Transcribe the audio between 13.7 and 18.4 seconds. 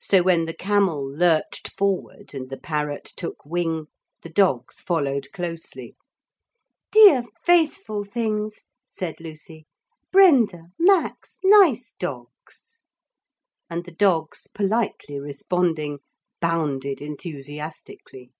the dogs politely responding, bounded enthusiastically.